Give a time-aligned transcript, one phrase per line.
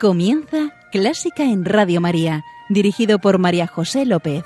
[0.00, 4.44] Comienza Clásica en Radio María, dirigido por María José López.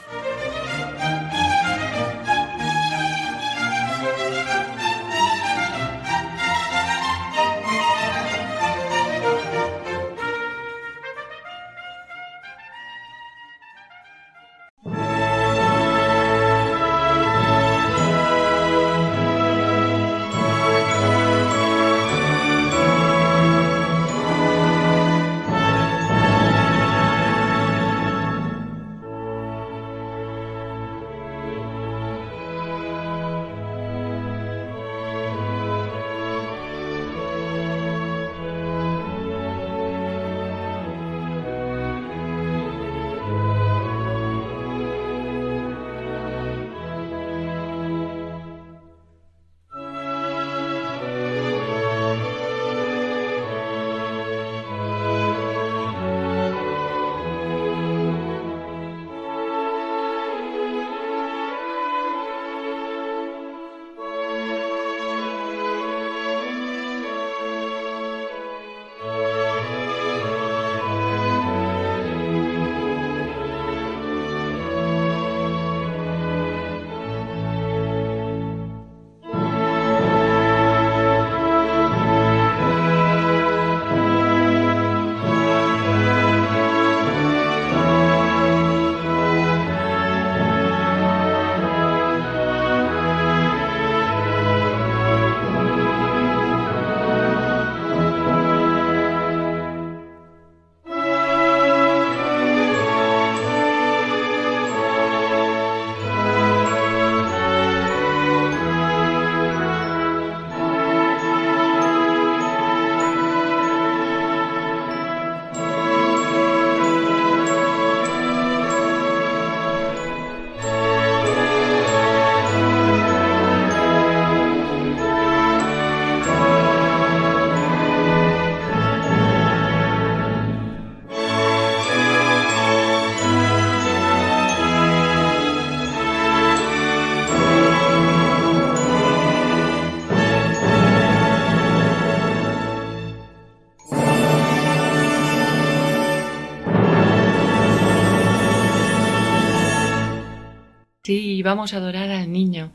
[151.53, 152.73] Vamos a adorar al niño.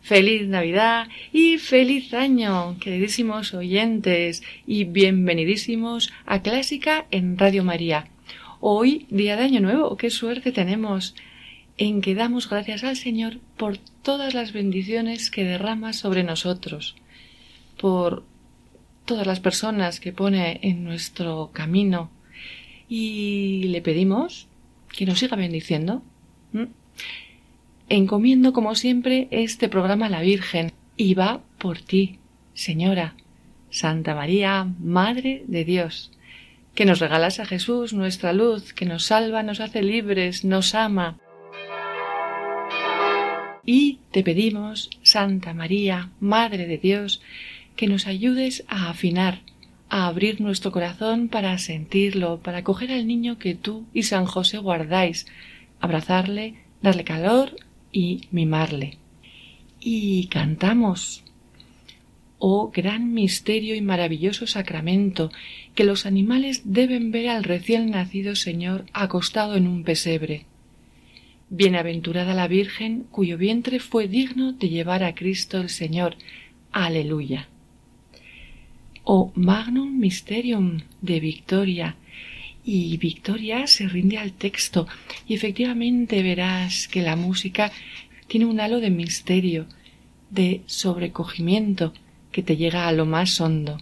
[0.00, 8.06] Feliz Navidad y feliz año, queridísimos oyentes, y bienvenidísimos a Clásica en Radio María.
[8.60, 11.16] Hoy, día de Año Nuevo, qué suerte tenemos
[11.78, 16.94] en que damos gracias al Señor por todas las bendiciones que derrama sobre nosotros,
[17.76, 18.24] por
[19.04, 22.08] todas las personas que pone en nuestro camino,
[22.88, 24.46] y le pedimos
[24.96, 26.04] que nos siga bendiciendo.
[27.94, 32.20] Encomiendo, como siempre, este programa a la Virgen y va por ti,
[32.54, 33.16] Señora,
[33.68, 36.10] Santa María, Madre de Dios,
[36.74, 41.18] que nos regalas a Jesús, nuestra luz, que nos salva, nos hace libres, nos ama.
[43.66, 47.20] Y te pedimos, Santa María, Madre de Dios,
[47.76, 49.40] que nos ayudes a afinar,
[49.90, 54.56] a abrir nuestro corazón para sentirlo, para acoger al niño que tú y San José
[54.56, 55.26] guardáis,
[55.78, 57.54] abrazarle, darle calor
[57.92, 58.98] y mimarle.
[59.80, 61.22] Y cantamos.
[62.38, 65.30] Oh gran misterio y maravilloso sacramento,
[65.76, 70.46] que los animales deben ver al recién nacido Señor acostado en un pesebre.
[71.50, 76.16] Bienaventurada la Virgen cuyo vientre fue digno de llevar a Cristo el Señor.
[76.72, 77.48] Aleluya.
[79.04, 81.96] Oh magnum mysterium de Victoria,
[82.64, 84.86] y Victoria se rinde al texto
[85.26, 87.72] y efectivamente verás que la música
[88.28, 89.66] tiene un halo de misterio,
[90.30, 91.92] de sobrecogimiento
[92.30, 93.78] que te llega a lo más hondo.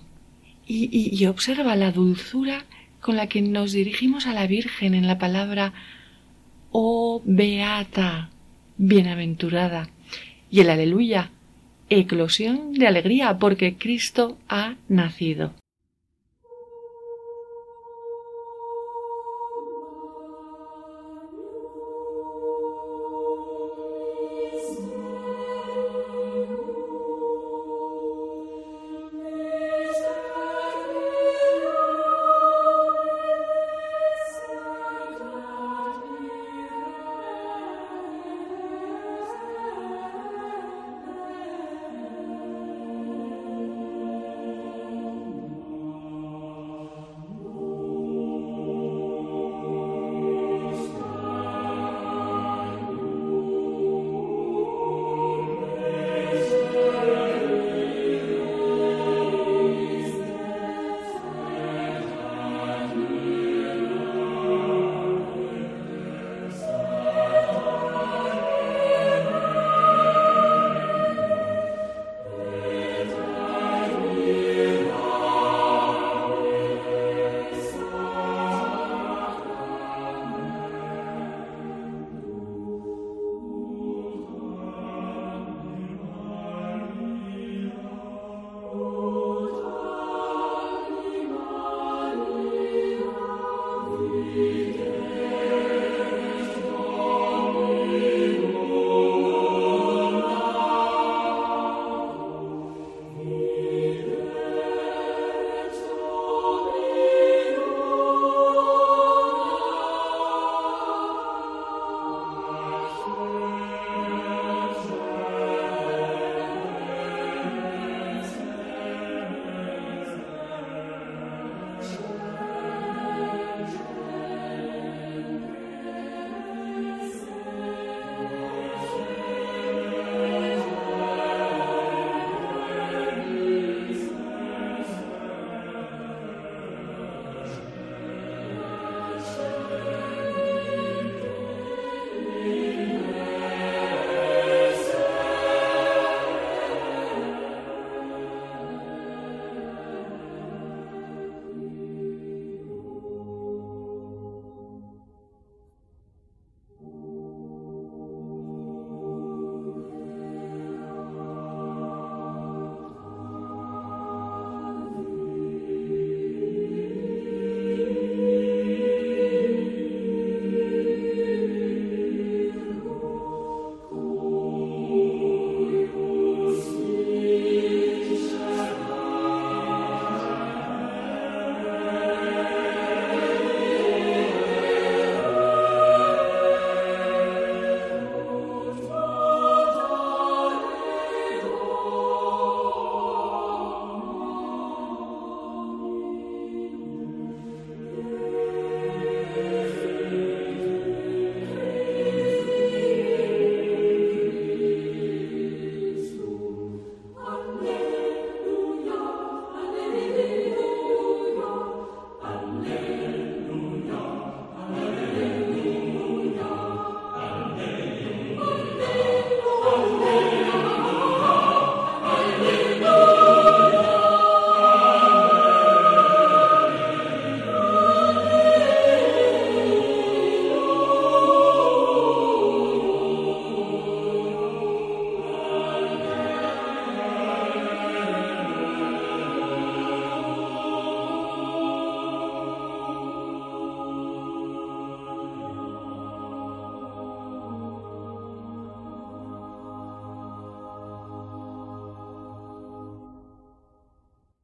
[0.66, 2.64] Y, observa la dulzura
[3.00, 5.72] con la que nos dirigimos a la Virgen en la palabra
[6.70, 8.30] Oh Beata,
[8.76, 9.90] bienaventurada,
[10.48, 11.30] y el aleluya,
[11.88, 15.52] eclosión de alegría porque Cristo ha nacido.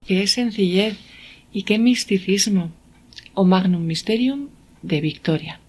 [0.06, 0.96] Qué sencillez
[1.52, 2.70] y qué misticismo.
[3.34, 4.50] O Magnum Mysterium
[4.82, 5.60] de Victoria.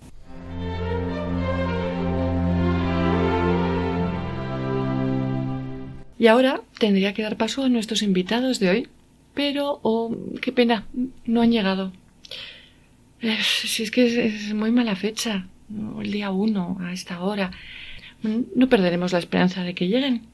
[6.20, 8.88] Y ahora tendría que dar paso a nuestros invitados de hoy,
[9.34, 10.88] pero, oh, qué pena,
[11.26, 11.92] no han llegado.
[13.42, 15.48] Si es que es, muy mala fecha,
[16.00, 17.52] el día uno, a esta hora.
[18.22, 20.28] No perderemos la esperanza de que lleguen.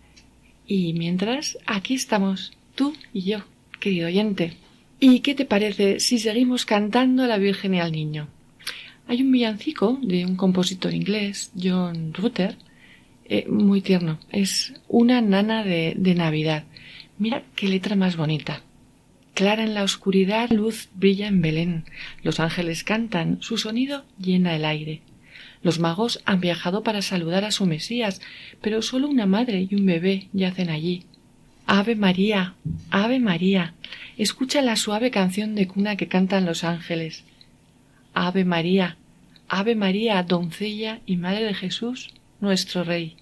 [0.68, 3.53] Y mientras, aquí estamos, tú y yo
[3.84, 4.54] querido oyente.
[5.02, 8.30] ¿Y qué te parece si seguimos cantando a la Virgen y al Niño?
[9.08, 12.56] Hay un villancico de un compositor inglés, John Rutter,
[13.26, 14.20] eh, muy tierno.
[14.32, 16.64] Es una nana de, de Navidad.
[17.18, 18.62] Mira qué letra más bonita.
[19.34, 21.84] Clara en la oscuridad, luz brilla en Belén.
[22.22, 25.02] Los ángeles cantan, su sonido llena el aire.
[25.62, 28.22] Los magos han viajado para saludar a su Mesías,
[28.62, 31.04] pero solo una madre y un bebé yacen allí.
[31.66, 32.56] Ave María,
[32.92, 33.74] Ave María,
[34.18, 37.24] escucha la suave canción de cuna que cantan los ángeles.
[38.14, 38.98] Ave María,
[39.48, 42.10] Ave María, doncella y madre de Jesús,
[42.42, 43.16] nuestro Rey.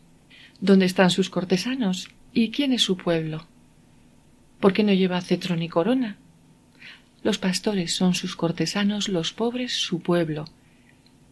[0.59, 2.09] ¿Dónde están sus cortesanos?
[2.33, 3.45] ¿Y quién es su pueblo?
[4.59, 6.17] ¿Por qué no lleva cetro ni corona?
[7.23, 10.45] Los pastores son sus cortesanos, los pobres su pueblo,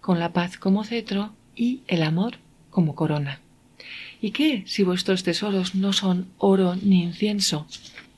[0.01, 2.37] con la paz como cetro y el amor
[2.69, 3.39] como corona.
[4.21, 7.67] ¿Y qué si vuestros tesoros no son oro ni incienso?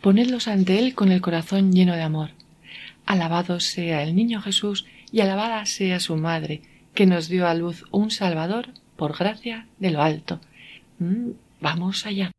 [0.01, 2.31] Ponedlos ante Él con el corazón lleno de amor.
[3.05, 6.62] Alabado sea el niño Jesús y alabada sea su madre,
[6.96, 10.39] que nos dio a luz un Salvador por gracia de lo alto.
[11.00, 12.31] Mm, vamos allá.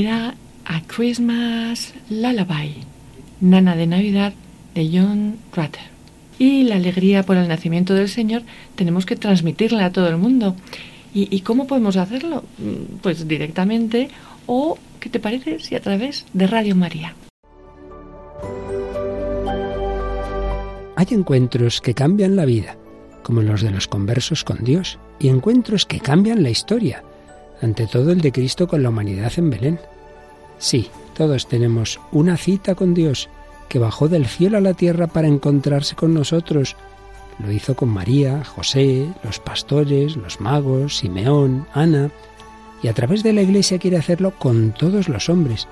[0.00, 2.76] Era A Christmas Lullaby,
[3.40, 4.32] Nana de Navidad
[4.74, 5.82] de John Rutter.
[6.38, 8.42] Y la alegría por el nacimiento del Señor
[8.76, 10.54] tenemos que transmitirla a todo el mundo.
[11.14, 12.44] ¿Y, cómo podemos hacerlo?
[12.58, 14.08] Mm, pues directamente
[14.46, 17.16] o, ¿qué te parece si a través de Radio María?
[20.94, 22.76] Hay encuentros que cambian la vida,
[23.24, 27.02] como los de los conversos con Dios, y encuentros que cambian la historia,
[27.60, 29.80] ante todo el de Cristo con la humanidad en Belén.
[30.58, 33.28] Sí, todos tenemos una cita con Dios,
[33.68, 36.76] que bajó del cielo a la tierra para encontrarse con nosotros.
[37.38, 42.10] Lo hizo con María, José, los pastores, los magos, Simeón, Ana,
[42.82, 45.68] y a través de la Iglesia quiere hacerlo con todos los hombres,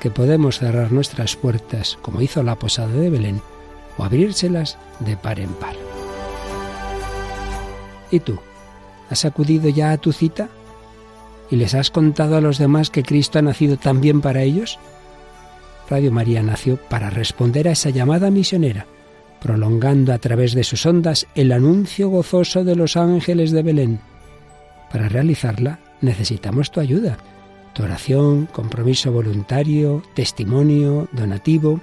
[0.00, 3.42] que podemos cerrar nuestras puertas, como hizo la posada de Belén,
[3.98, 5.74] o abrírselas de par en par.
[8.10, 8.38] ¿Y tú?
[9.10, 10.48] ¿Has acudido ya a tu cita?
[11.50, 14.78] ¿Y les has contado a los demás que Cristo ha nacido también para ellos?
[15.88, 18.86] Radio María nació para responder a esa llamada misionera,
[19.40, 24.00] prolongando a través de sus ondas el anuncio gozoso de los ángeles de Belén.
[24.90, 27.18] Para realizarla necesitamos tu ayuda,
[27.74, 31.80] tu oración, compromiso voluntario, testimonio, donativo.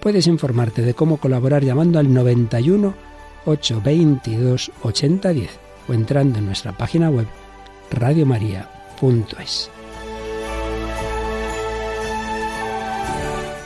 [0.00, 2.94] Puedes informarte de cómo colaborar llamando al 91
[3.46, 5.50] 822 8010
[5.88, 7.26] o entrando en nuestra página web
[9.02, 9.70] radiomaria.es.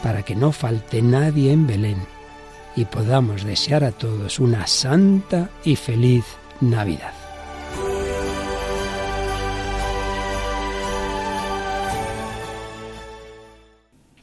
[0.02, 1.99] para que no falte nadie en Belén
[2.76, 6.25] y podamos desear a todos una santa y feliz
[6.61, 7.12] Navidad.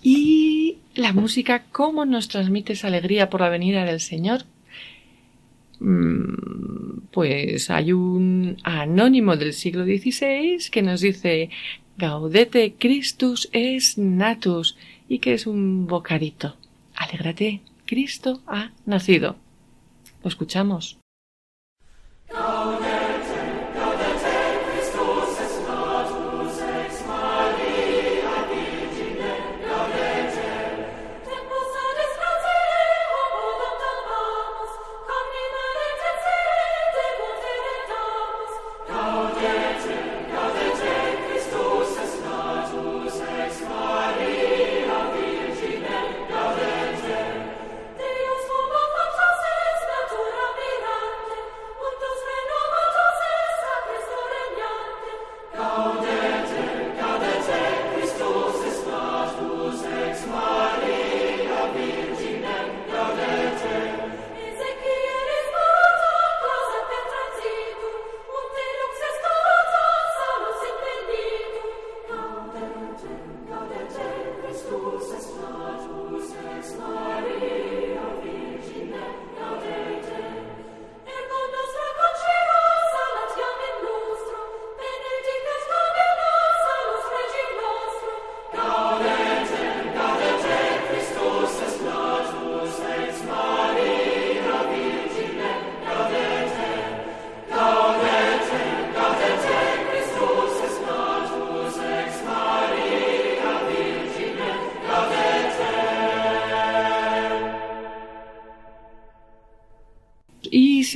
[0.02, 4.46] Y la música, ¿cómo nos transmite esa alegría por la venida del Señor?
[5.84, 11.50] Mm, pues hay un anónimo del siglo XVI que nos dice
[11.98, 14.78] Gaudete Christus es natus
[15.10, 16.56] y que es un bocadito.
[16.96, 19.36] Alégrate, Cristo ha nacido.
[20.24, 21.03] Lo escuchamos.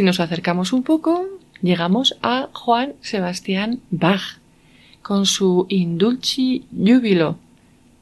[0.07, 1.27] Nos acercamos un poco,
[1.61, 4.39] llegamos a Juan Sebastián Bach
[5.01, 7.37] con su Indulci Júbilo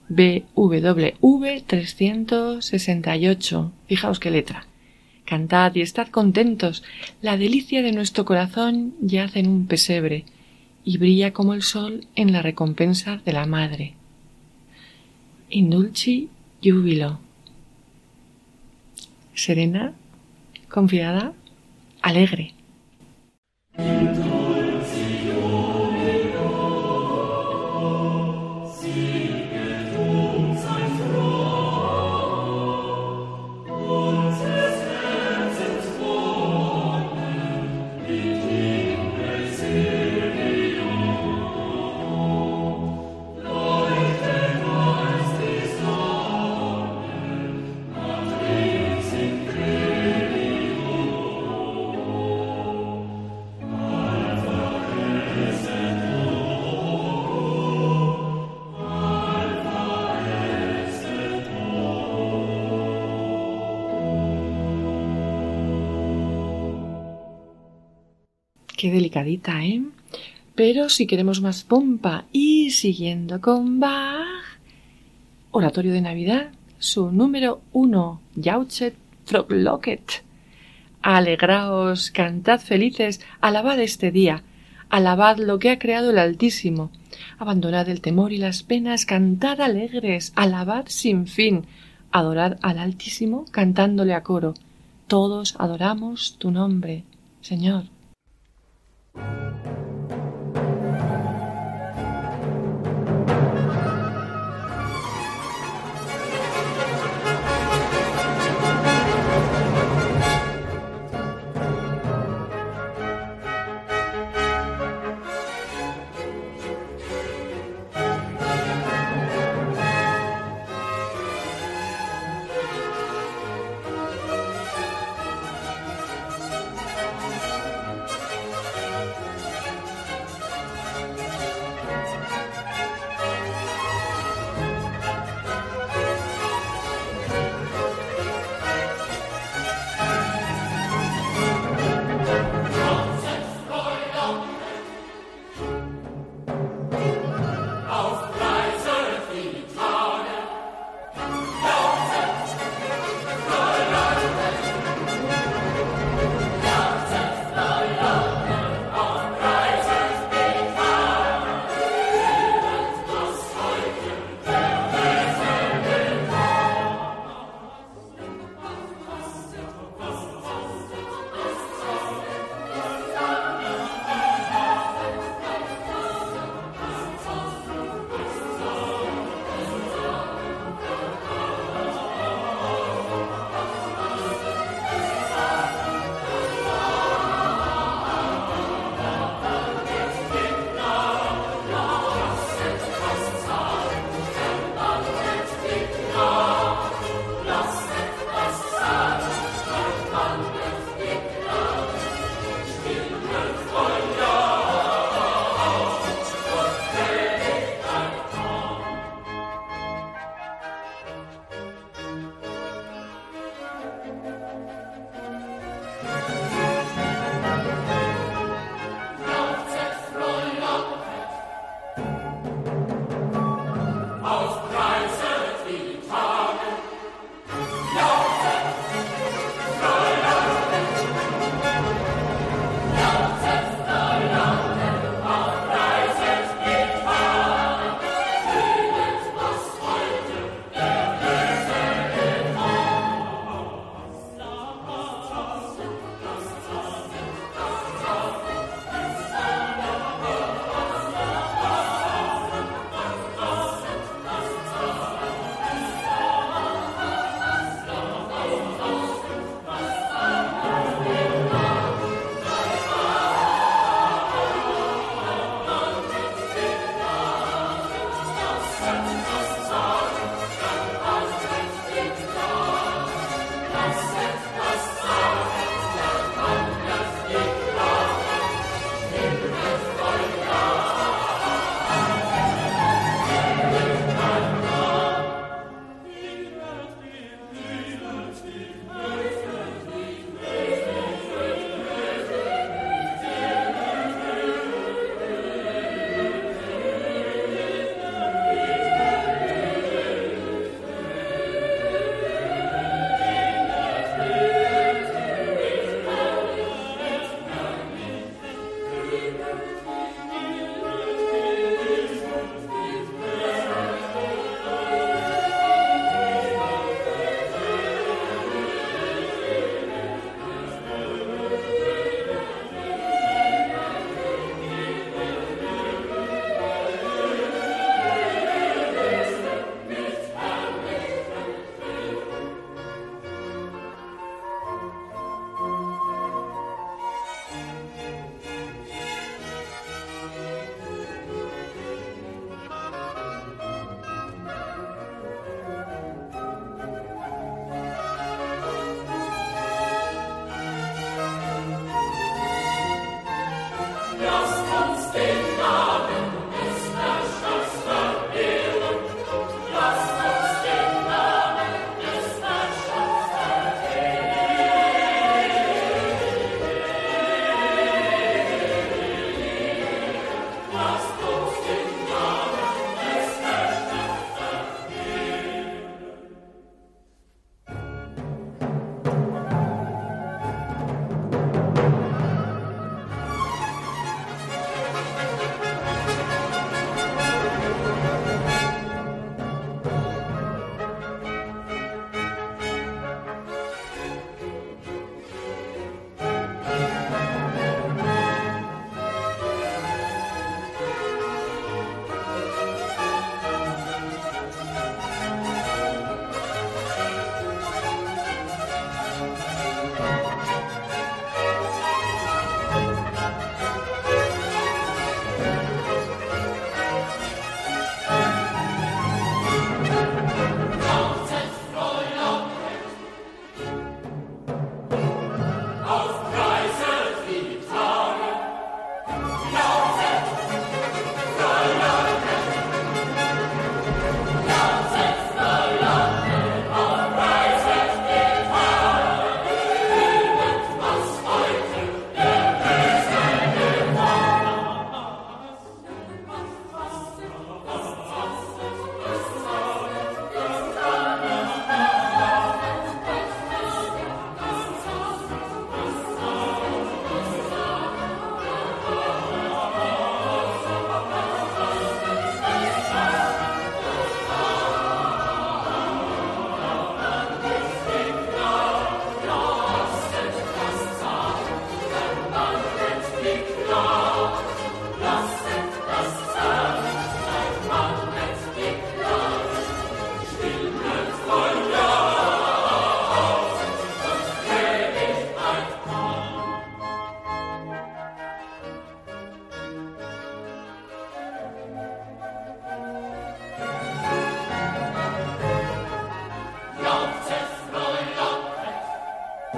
[0.09, 3.71] BWV 368.
[3.87, 4.67] Fijaos qué letra.
[5.25, 6.83] Cantad y estad contentos.
[7.23, 10.25] La delicia de nuestro corazón yace en un pesebre
[10.83, 13.95] y brilla como el sol en la recompensa de la madre.
[15.49, 16.29] Indulci
[16.63, 17.17] Júbilo.
[19.33, 19.93] Serena,
[20.69, 21.33] confiada,
[22.05, 22.53] alegre.
[69.23, 69.81] ¿Eh?
[70.55, 74.59] Pero si queremos más pompa y siguiendo con Bach,
[75.51, 76.49] Oratorio de Navidad,
[76.79, 80.23] su número uno, Jauchet Froglocket.
[81.01, 84.43] Alegraos, cantad felices, alabad este día,
[84.89, 86.89] alabad lo que ha creado el Altísimo,
[87.37, 91.65] abandonad el temor y las penas, cantad alegres, alabad sin fin,
[92.11, 94.55] adorad al Altísimo cantándole a coro.
[95.07, 97.03] Todos adoramos tu nombre,
[97.41, 97.94] Señor.
[99.15, 99.84] Thank you.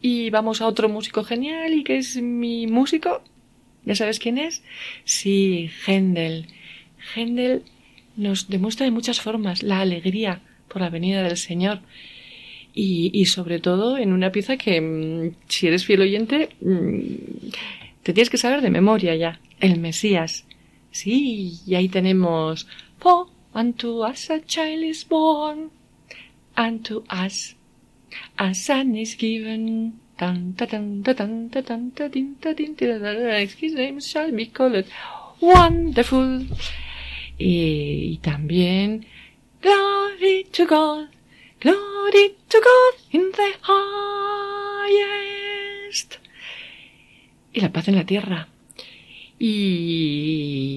[0.00, 3.22] Y vamos a otro músico genial y que es mi músico.
[3.84, 4.62] ¿Ya sabes quién es?
[5.04, 6.46] Sí, Händel.
[7.14, 7.62] Händel
[8.16, 11.80] nos demuestra de muchas formas la alegría por la venida del Señor.
[12.74, 17.50] Y, y sobre todo en una pieza que, mm, si eres fiel oyente, mm,
[18.02, 19.40] te tienes que saber de memoria ya.
[19.60, 20.44] El Mesías.
[20.90, 22.66] Sí, y ahí tenemos
[22.98, 25.70] For unto us a child is born,
[26.56, 27.56] unto us
[28.36, 30.00] a son is given.
[30.18, 31.26] Da, da, da,
[33.60, 34.86] His name shall be called
[35.40, 36.46] Wonderful.
[37.36, 39.06] Y también
[39.64, 41.08] Glory to God,
[41.58, 43.56] glory to God in the
[44.82, 46.16] highest.
[47.54, 48.48] Y la paz en la tierra.
[49.38, 49.46] Y,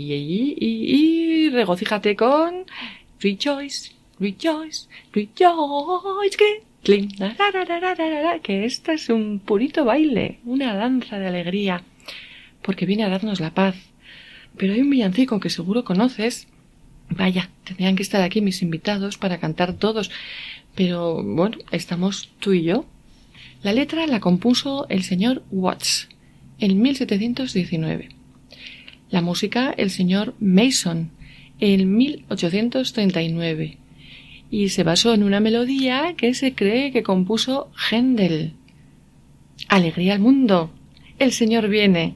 [0.09, 2.65] y, y, y regocíjate con
[3.19, 6.65] Rejoice, rejoice, rejoice,
[8.41, 11.83] que, esto es un purito baile, una danza de alegría,
[12.61, 13.75] porque viene a darnos la paz.
[14.55, 16.47] Pero hay un villancico que seguro conoces.
[17.09, 20.11] Vaya, tendrían que estar aquí mis invitados para cantar todos.
[20.75, 22.85] Pero bueno, estamos tú y yo.
[23.63, 26.07] La letra la compuso el señor Watts
[26.59, 28.09] en 1719.
[29.09, 31.11] La música el señor Mason
[31.59, 33.77] en 1839
[34.49, 38.53] y se basó en una melodía que se cree que compuso Händel.
[39.67, 40.71] Alegría al mundo.
[41.19, 42.15] El Señor viene.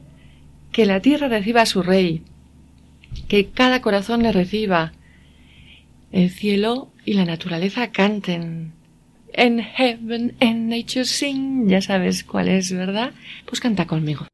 [0.71, 2.23] Que la tierra reciba a su rey.
[3.27, 4.93] Que cada corazón le reciba.
[6.11, 8.73] El cielo y la naturaleza canten.
[9.33, 11.67] En heaven and nature sing.
[11.67, 13.11] Ya sabes cuál es, ¿verdad?
[13.45, 14.27] Pues canta conmigo.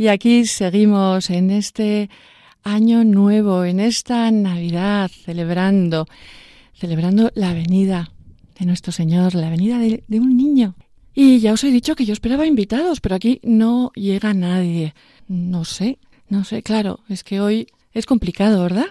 [0.00, 2.08] Y aquí seguimos en este
[2.62, 6.06] año nuevo, en esta Navidad, celebrando,
[6.72, 8.10] celebrando la venida
[8.58, 10.74] de nuestro Señor, la venida de, un niño.
[11.12, 14.94] Y ya os he dicho que yo esperaba invitados, pero aquí no llega nadie.
[15.28, 15.98] No sé,
[16.30, 18.88] no sé, claro, es que hoy es complicado, ¿verdad?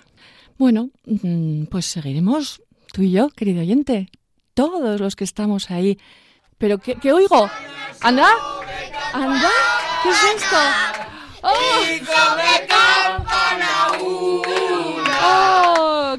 [0.60, 2.62] Bueno, mm, pues seguiremos
[2.94, 4.12] tú y yo, querido oyente,
[4.54, 5.98] todos los que estamos ahí.
[6.60, 7.50] Pero, ¿qué oigo?
[8.02, 8.28] ¿Anda?
[9.14, 9.50] ¿Anda?
[10.04, 10.58] ¿Qué es esto?
[11.42, 11.54] ¡Oh!
[11.90, 15.20] ¡Y sobre cámpana una!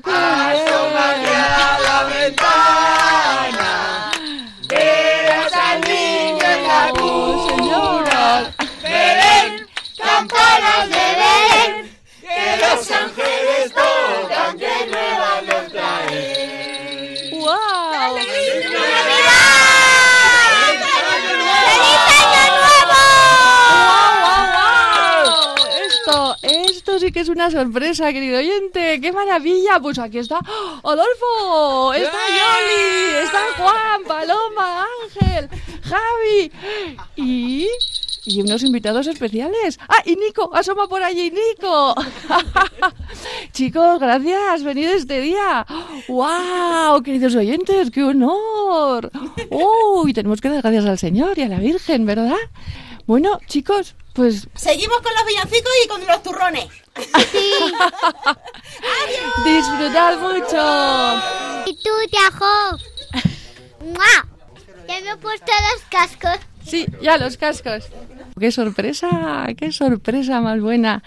[0.03, 3.71] ¡Cuánto va a la ventana!
[4.67, 8.05] ¡Ve la salud y la luz, señor!
[8.83, 9.69] ¡Ve, ven!
[9.99, 11.61] ¡Cámpana de veré!
[12.23, 14.50] ¡Que los ángeles tocan!
[27.11, 29.01] Sí que es una sorpresa, querido oyente.
[29.01, 29.81] ¡Qué maravilla!
[29.81, 35.49] Pues aquí está Adolfo, está Yoli, está Juan, Paloma, Ángel,
[35.83, 36.53] Javi
[37.17, 37.67] y...
[38.27, 39.81] Y unos invitados especiales.
[39.89, 40.55] ¡Ah, y Nico!
[40.55, 41.97] ¡Asoma por allí, Nico!
[43.53, 44.63] Chicos, gracias.
[44.63, 45.67] Venid este día.
[46.07, 47.03] ¡Wow!
[47.03, 49.11] Queridos oyentes, qué honor.
[49.49, 50.13] ¡Uy!
[50.13, 52.37] tenemos que dar gracias al Señor y a la Virgen, ¿verdad?
[53.07, 56.67] Bueno, chicos, pues Seguimos con los villancicos y con los turrones.
[59.45, 60.63] Disfrutad mucho.
[61.67, 62.79] ¿Y tú, Tiajo?
[64.89, 66.39] Ya me he puesto los cascos.
[66.65, 67.85] Sí, ya los cascos.
[68.39, 69.47] ¡Qué sorpresa!
[69.57, 71.03] ¡Qué sorpresa más buena!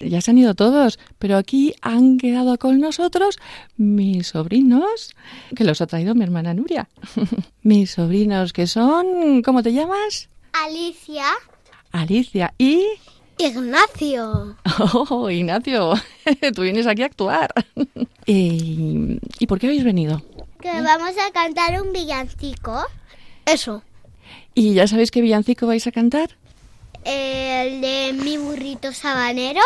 [0.00, 3.38] Ya se han ido todos, pero aquí han quedado con nosotros
[3.76, 5.14] mis sobrinos,
[5.54, 6.88] que los ha traído mi hermana Nuria.
[7.62, 9.42] mis sobrinos, que son...
[9.42, 10.28] ¿Cómo te llamas?
[10.52, 11.26] Alicia.
[11.92, 12.84] Alicia y...
[13.38, 14.56] Ignacio.
[15.10, 15.94] Oh, Ignacio,
[16.54, 17.52] tú vienes aquí a actuar.
[18.26, 20.22] ¿Y, ¿y por qué habéis venido?
[20.60, 22.84] Que vamos a cantar un villancico.
[23.44, 23.82] Eso.
[24.54, 26.36] ¿Y ya sabéis qué villancico vais a cantar?
[27.04, 29.60] El de mi burrito sabanero.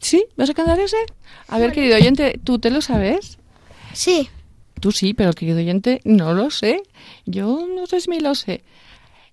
[0.00, 0.26] ¿Sí?
[0.36, 0.96] ¿Vas a cantar ese?
[1.48, 3.38] A ver, querido oyente, ¿tú te lo sabes?
[3.94, 4.28] Sí.
[4.80, 6.82] Tú sí, pero querido oyente, no lo sé.
[7.24, 8.62] Yo no sé si me lo sé.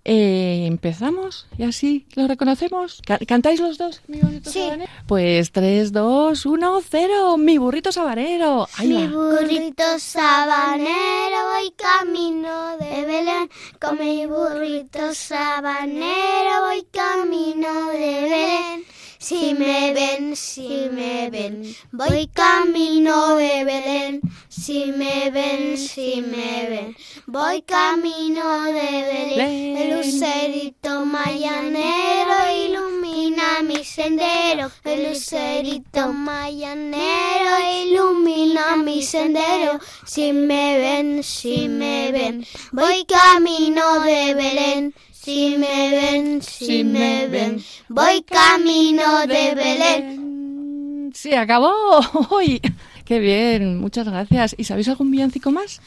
[0.07, 3.01] Eh, Empezamos y así lo reconocemos.
[3.05, 4.01] Ca- ¿Cantáis los dos?
[4.07, 4.59] Mi burrito Sí.
[4.61, 4.91] sabanero?
[5.07, 7.37] Pues 3, 2, 1, 0.
[7.37, 8.67] Mi burrito sabanero.
[8.77, 9.13] Ahí Mi va.
[9.13, 13.49] burrito sabanero voy camino de Belén.
[13.81, 18.83] Con mi burrito sabanero voy camino de Belén.
[19.27, 24.21] Si me ven, si me ven, voy camino de Belén.
[24.49, 26.95] Si me ven, si me ven,
[27.25, 29.77] voy camino de Belén.
[29.77, 32.35] El lucerito mañanero
[32.67, 34.69] ilumina mi sendero.
[34.83, 37.51] El lucerito mañanero
[37.83, 39.79] ilumina mi sendero.
[40.05, 44.93] Si me ven, si me ven, voy camino de Belén.
[45.25, 47.59] Si me ven, si me ven,
[47.89, 51.11] voy camino de Belén.
[51.15, 51.99] Se acabó.
[52.29, 52.61] Uy,
[53.05, 54.53] qué bien, muchas gracias.
[54.55, 55.81] ¿Y sabéis algún villancico más?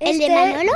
[0.00, 0.72] ¿El de Manolo?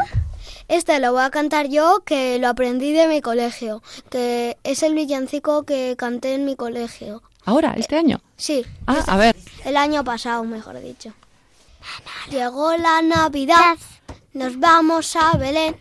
[0.68, 3.82] Este lo voy a cantar yo, que lo aprendí de mi colegio.
[4.08, 7.22] Que es el villancico que canté en mi colegio.
[7.44, 8.22] Ahora, este año.
[8.38, 8.64] Sí.
[8.86, 9.36] Ah, a ver.
[9.66, 11.12] El año pasado, mejor dicho.
[12.30, 13.76] Llegó la Navidad,
[14.32, 15.76] nos vamos a Belén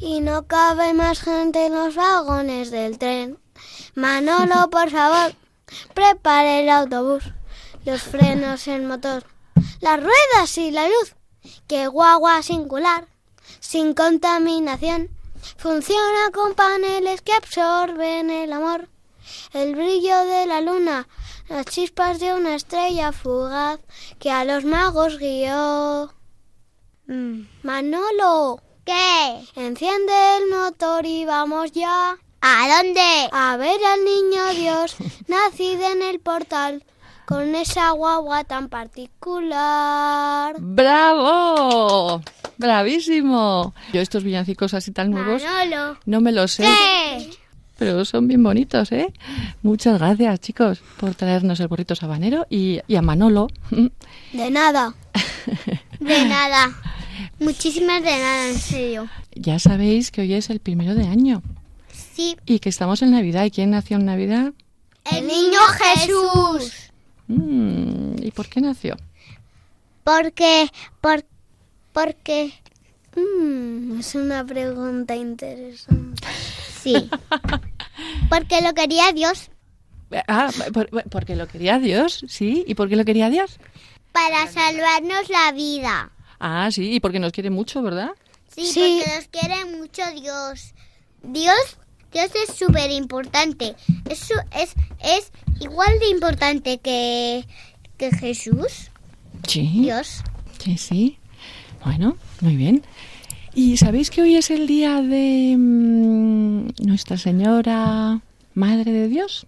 [0.00, 3.38] y no cabe más gente en los vagones del tren.
[3.94, 5.34] Manolo, por favor,
[5.94, 7.24] prepare el autobús,
[7.84, 9.24] los frenos, el motor,
[9.80, 11.14] las ruedas y la luz.
[11.66, 13.08] Que guagua singular,
[13.58, 15.10] sin contaminación,
[15.56, 18.88] funciona con paneles que absorben el amor.
[19.52, 21.08] El brillo de la luna,
[21.48, 23.80] las chispas de una estrella fugaz
[24.18, 26.12] que a los magos guió.
[27.06, 29.44] Mm, Manolo, ¿Qué?
[29.56, 33.28] enciende el motor y vamos ya ¿A dónde?
[33.30, 34.96] a ver al niño Dios
[35.28, 36.84] nacido en el portal
[37.24, 40.56] con esa guagua tan particular.
[40.58, 42.20] ¡Bravo!
[42.58, 43.72] ¡Bravísimo!
[43.92, 45.98] Yo estos villancicos así tan nuevos Manolo.
[46.04, 47.30] no me los sé, ¿Qué?
[47.78, 49.12] pero son bien bonitos, ¿eh?
[49.62, 53.46] Muchas gracias, chicos, por traernos el burrito sabanero y, y a Manolo.
[54.32, 54.94] De nada.
[56.00, 56.70] De nada.
[57.38, 59.08] Muchísimas de nada, en serio.
[59.34, 61.42] Ya sabéis que hoy es el primero de año
[62.14, 62.36] Sí.
[62.46, 63.44] y que estamos en Navidad.
[63.44, 64.52] ¿Y quién nació en Navidad?
[65.10, 65.58] El niño
[65.94, 66.90] Jesús.
[67.28, 68.96] Mm, ¿Y por qué nació?
[70.04, 70.68] Porque,
[71.00, 71.24] por,
[71.92, 72.52] porque,
[73.14, 76.22] Mm, es una pregunta interesante.
[76.82, 77.10] sí.
[78.30, 79.50] Porque lo quería Dios.
[80.26, 82.64] Ah, por- por- porque lo quería Dios, sí.
[82.66, 83.58] ¿Y por qué lo quería Dios?
[84.12, 86.10] Para salvarnos la vida.
[86.44, 88.10] Ah, sí, y porque nos quiere mucho, ¿verdad?
[88.52, 89.00] Sí, Sí.
[89.04, 90.74] porque nos quiere mucho Dios.
[91.22, 91.76] Dios,
[92.12, 93.76] Dios es súper importante.
[94.10, 94.28] Es,
[94.58, 94.74] es,
[95.04, 95.30] es
[95.60, 97.46] igual de importante que,
[97.96, 98.90] que Jesús.
[99.46, 99.70] Sí.
[99.82, 100.22] Dios.
[100.58, 101.18] Sí, sí.
[101.84, 102.82] Bueno, muy bien.
[103.54, 108.20] ¿Y sabéis que hoy es el día de mm, Nuestra Señora
[108.54, 109.46] Madre de Dios?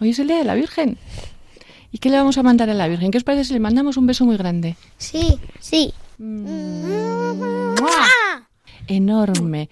[0.00, 0.98] Hoy es el día de la Virgen.
[1.90, 3.10] ¿Y qué le vamos a mandar a la Virgen?
[3.10, 4.76] ¿Qué os parece si le mandamos un beso muy grande?
[4.98, 5.92] Sí, Sí.
[6.18, 7.78] ¡Mua!
[8.88, 9.70] Enorme.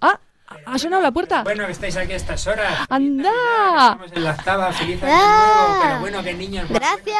[0.00, 0.18] Ah,
[0.64, 1.42] ¿Ha sonado la puerta?
[1.42, 2.86] Bueno, que estáis aquí a estas horas.
[2.88, 3.30] ¡Anda!
[3.92, 5.82] Estamos en la octava, feliz año nuevo.
[5.82, 6.68] Pero bueno, que niños.
[6.70, 7.16] Gracias.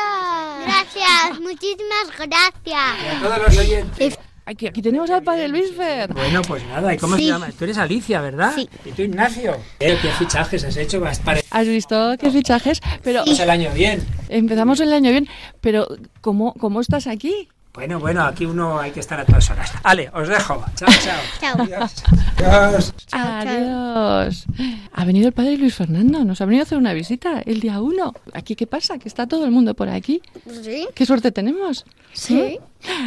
[0.64, 2.64] Gracias, muchísimas gracias.
[2.64, 4.18] Y a todos los oyentes.
[4.48, 6.12] Aquí, aquí tenemos al padre Luisfer.
[6.14, 7.22] Bueno, pues nada, ¿y cómo Sí.
[7.24, 7.48] se llama?
[7.50, 8.52] Tú eres Alicia, ¿verdad?
[8.54, 8.68] Sí.
[8.84, 9.56] ¿Y tú, Ignacio?
[9.80, 11.00] Eh, ¿Qué fichajes has hecho?
[11.24, 12.80] Para ¿Has visto qué fichajes?
[13.02, 14.06] Pero el año bien.
[14.28, 15.28] empezamos el año bien.
[15.60, 15.88] Pero
[16.20, 17.48] ¿cómo, cómo estás aquí?
[17.74, 19.70] Bueno, bueno, aquí uno hay que estar a todas horas.
[19.82, 20.64] Ale, os dejo.
[20.76, 21.20] Chao, chao.
[21.40, 21.62] Chao.
[21.64, 22.04] Adiós.
[22.38, 22.94] Adiós.
[23.12, 24.46] Adiós.
[24.92, 26.24] Ha venido el padre Luis Fernando.
[26.24, 28.14] Nos ha venido a hacer una visita el día uno.
[28.32, 28.96] ¿Aquí qué pasa?
[28.98, 30.22] Que está todo el mundo por aquí.
[30.62, 31.84] Sí, ¿Qué suerte tenemos?
[32.12, 32.58] sí.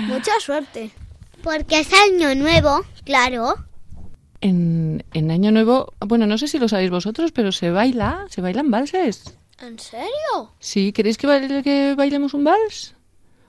[0.07, 0.91] Mucha suerte.
[1.43, 3.55] Porque es año nuevo, claro.
[4.41, 8.39] En, en Año Nuevo, bueno, no sé si lo sabéis vosotros, pero se baila, se
[8.41, 9.37] bailan valses.
[9.61, 10.53] ¿En serio?
[10.59, 12.95] Sí, ¿queréis que, baile- que bailemos un vals?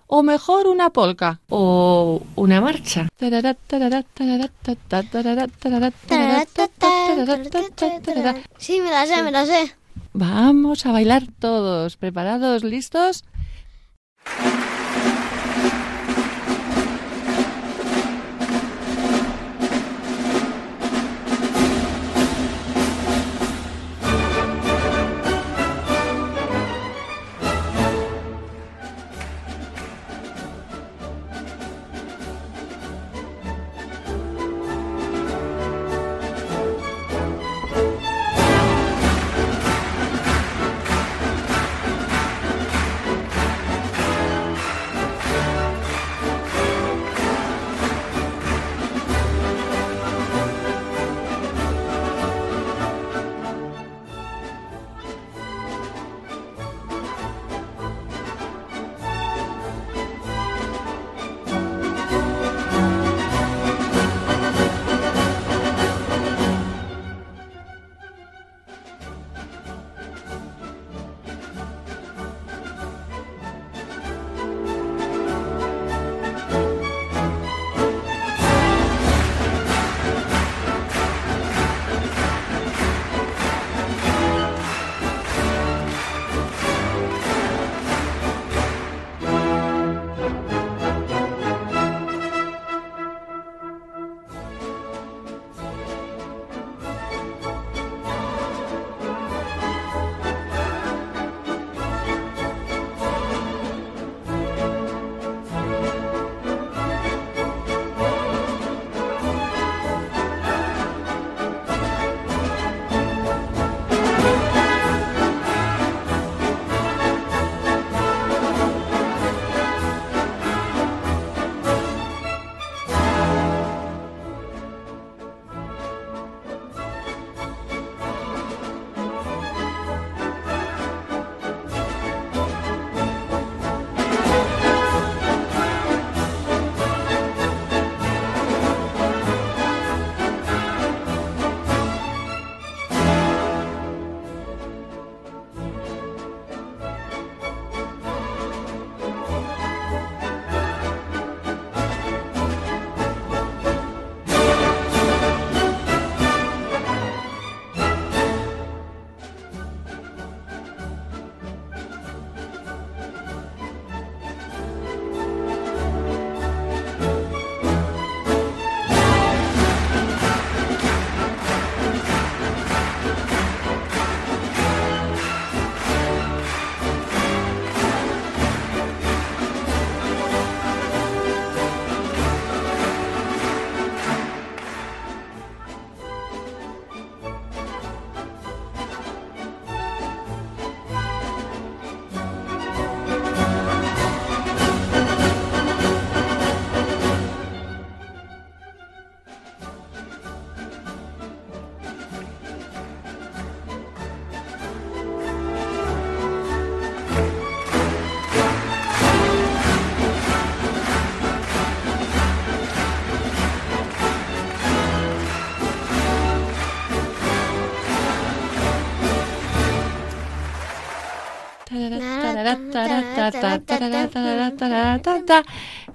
[0.08, 1.40] O mejor una polka.
[1.48, 3.06] O una marcha.
[8.58, 9.72] Sí, me la sé, me la sé.
[10.12, 11.96] Vamos a bailar todos.
[11.96, 12.64] ¿Preparados?
[12.64, 13.22] ¿Listos?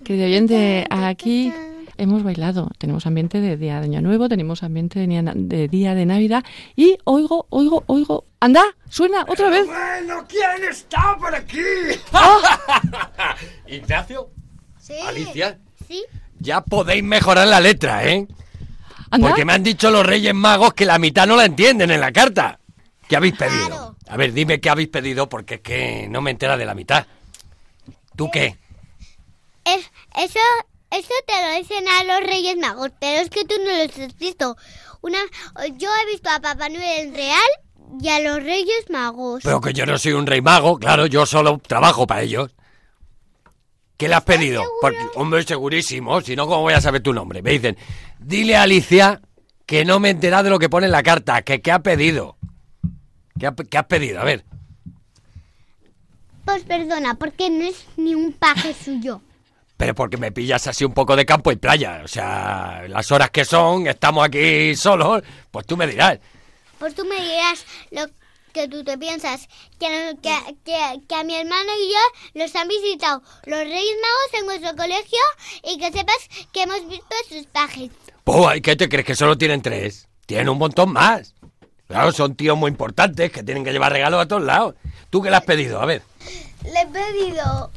[0.03, 1.51] Querido oyente, aquí
[1.97, 2.69] hemos bailado.
[2.77, 6.43] Tenemos ambiente de día de Año Nuevo, tenemos ambiente de, día de Navidad
[6.75, 8.25] y oigo, oigo, oigo.
[8.39, 8.63] ¡Anda!
[8.89, 9.65] ¡Suena otra vez!
[9.65, 11.59] Bueno, ¿quién está por aquí?
[13.67, 14.29] Ignacio,
[14.79, 14.93] Sí.
[15.07, 15.57] Alicia,
[15.87, 16.03] Sí.
[16.39, 18.27] ya podéis mejorar la letra, ¿eh?
[19.19, 22.11] Porque me han dicho los Reyes Magos que la mitad no la entienden en la
[22.11, 22.59] carta.
[23.07, 23.95] ¿Qué habéis pedido?
[24.07, 27.05] A ver, dime qué habéis pedido porque es que no me entera de la mitad.
[28.15, 28.57] ¿Tú qué?
[29.65, 30.39] Es- eso,
[30.91, 34.17] eso te lo dicen a los Reyes Magos, pero es que tú no los has
[34.17, 34.55] visto.
[35.01, 35.17] Una,
[35.77, 37.41] yo he visto a Papá Noel real
[38.01, 39.41] y a los Reyes Magos.
[39.43, 42.51] Pero que yo no soy un rey mago, claro, yo solo trabajo para ellos.
[43.97, 44.61] ¿Qué le has pedido?
[44.81, 47.41] Porque, hombre, segurísimo, si no, ¿cómo voy a saber tu nombre?
[47.41, 47.77] Me dicen,
[48.19, 49.21] dile a Alicia
[49.65, 51.79] que no me he enterado de lo que pone en la carta, que qué ha
[51.79, 52.35] pedido.
[53.39, 54.19] ¿Qué, ha- qué has pedido?
[54.19, 54.43] A ver.
[56.45, 59.21] Pues perdona, porque no es ni un paje suyo.
[59.77, 62.01] Pero porque me pillas así un poco de campo y playa.
[62.03, 66.19] O sea, las horas que son, estamos aquí solos, pues tú me dirás.
[66.79, 68.05] Pues tú me dirás lo
[68.53, 69.49] que tú te piensas.
[69.79, 74.39] Que, que, que, que a mi hermano y yo los han visitado los Reyes Magos
[74.39, 75.19] en nuestro colegio
[75.63, 77.91] y que sepas que hemos visto sus pajes.
[78.23, 80.07] Pues, ¿qué te crees que solo tienen tres?
[80.25, 81.35] Tienen un montón más.
[81.87, 84.75] Claro, son tíos muy importantes que tienen que llevar regalos a todos lados.
[85.09, 85.81] ¿Tú qué le has pedido?
[85.81, 86.01] A ver.
[86.73, 87.71] Le he pedido.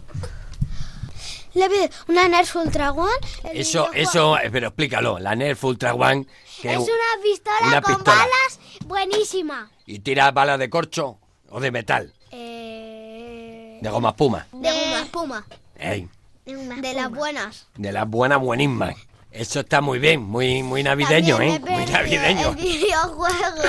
[1.54, 3.12] Le he pedido una Nerf Ultra One.
[3.52, 5.18] Eso, eso, eh, pero explícalo.
[5.18, 6.26] La Nerf Ultra One.
[6.60, 8.16] Que Es una pistola una con pistola.
[8.16, 9.70] balas buenísima.
[9.86, 11.18] ¿Y tira balas de corcho
[11.50, 12.12] o de metal?
[12.32, 14.46] Eh, De goma espuma.
[14.52, 15.46] de goma espuma.
[15.76, 16.08] Ey,
[16.44, 17.66] De, las buenas.
[17.76, 18.94] de las buenas buenísimas.
[19.30, 21.70] Eso está muy bien, muy, muy navideño, También ¿eh?
[21.70, 22.48] Muy navideño.
[22.48, 23.62] El videojuego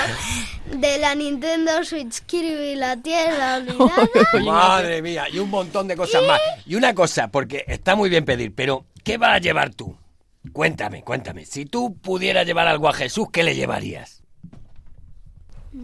[0.72, 3.58] de la Nintendo Switch Kirby la Tierra
[4.34, 4.44] Olvidada.
[4.44, 6.40] Madre mía, y un montón de cosas más.
[6.66, 9.98] Y una cosa, porque está muy bien pedir, pero ¿qué vas a llevar tú?
[10.54, 11.46] Cuéntame, cuéntame.
[11.46, 14.19] Si tú pudieras llevar algo a Jesús, ¿qué le llevarías?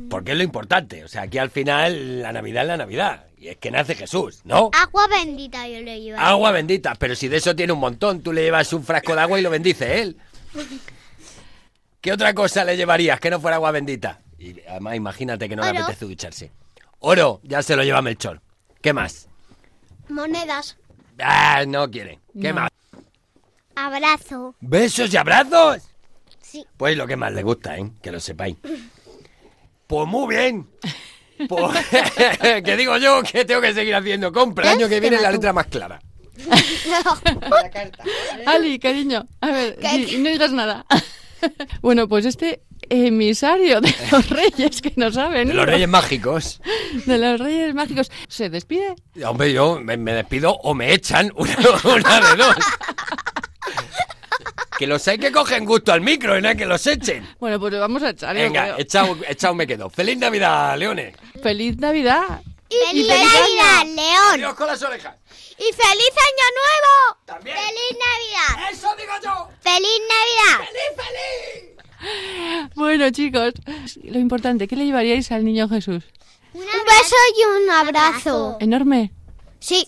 [0.09, 1.03] Porque es lo importante.
[1.03, 3.25] O sea, aquí al final la Navidad es la Navidad.
[3.37, 4.71] Y es que nace Jesús, ¿no?
[4.73, 6.17] Agua bendita yo le llevo.
[6.19, 9.21] Agua bendita, pero si de eso tiene un montón, tú le llevas un frasco de
[9.21, 10.17] agua y lo bendice él.
[12.01, 14.21] ¿Qué otra cosa le llevarías que no fuera agua bendita?
[14.37, 15.83] Y además imagínate que no le Oro.
[15.83, 16.51] apetece ducharse.
[16.99, 18.41] Oro, ya se lo lleva Melchor.
[18.81, 19.27] ¿Qué más?
[20.09, 20.77] Monedas.
[21.19, 22.19] Ah, no quiere.
[22.39, 22.61] ¿Qué No.
[22.61, 22.69] más?
[23.75, 24.55] Abrazo.
[24.61, 25.83] ¿Besos y abrazos?
[26.41, 26.65] Sí.
[26.77, 27.91] Pues lo que más le gusta, ¿eh?
[28.01, 28.55] Que lo sepáis.
[29.87, 30.67] Pues muy bien.
[31.49, 31.85] Pues,
[32.63, 34.71] que digo yo que tengo que seguir haciendo compra.
[34.71, 36.01] El año que viene la letra más clara.
[38.45, 40.85] Ali, cariño, a ver, di- no digas nada.
[41.81, 45.57] bueno, pues este emisario de los reyes que nos ha De venido.
[45.57, 46.61] los Reyes Mágicos.
[47.05, 48.11] de los reyes mágicos.
[48.27, 48.95] ¿Se despide?
[49.25, 52.55] Hombre, yo me, me despido o me echan una, una de dos.
[54.77, 57.27] Que los hay que cogen gusto al micro y no hay que los echen.
[57.39, 58.35] Bueno, pues vamos a echar.
[58.35, 59.89] Venga, echado, echado me quedo.
[59.89, 61.15] ¡Feliz Navidad, Leones!
[61.41, 62.41] ¡Feliz Navidad!
[62.69, 64.33] ¡Feliz feliz Navidad, León!
[64.33, 65.15] ¡Adiós con las orejas!
[65.57, 67.19] ¡Y feliz año nuevo!
[67.25, 67.55] ¡También!
[67.55, 68.71] ¡Feliz Navidad!
[68.71, 69.49] ¡Eso digo yo!
[69.61, 70.67] ¡Feliz Navidad!
[72.75, 73.53] Bueno, chicos,
[74.03, 76.03] lo importante, ¿qué le llevaríais al niño Jesús?
[76.53, 78.57] Un Un beso y un abrazo.
[78.59, 79.11] ¿Enorme?
[79.59, 79.85] Sí.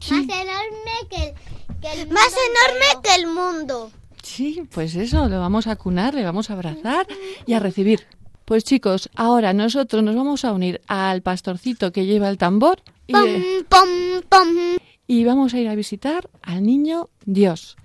[0.00, 0.14] Sí.
[0.14, 1.34] Más enorme que el
[1.82, 3.02] Más enorme entero.
[3.02, 3.90] que el mundo.
[4.22, 7.06] Sí, pues eso, lo vamos a cunar, le vamos a abrazar
[7.46, 8.06] y a recibir.
[8.44, 13.12] Pues chicos, ahora nosotros nos vamos a unir al pastorcito que lleva el tambor y,
[13.12, 13.26] Pom,
[13.68, 13.88] pom,
[14.28, 14.48] pom.
[15.06, 17.76] y vamos a ir a visitar al niño Dios.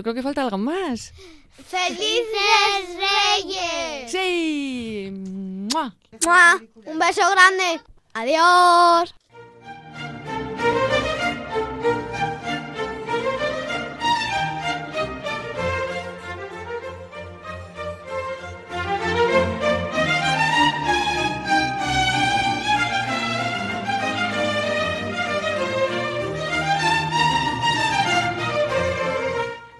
[0.00, 1.12] Yo creo que falta algo más.
[1.68, 4.10] ¡Felices Reyes!
[4.10, 5.10] ¡Sí!
[5.12, 5.94] ¡Mua!
[6.24, 6.62] ¡Mua!
[6.86, 7.82] Un beso grande.
[8.14, 9.14] Adiós.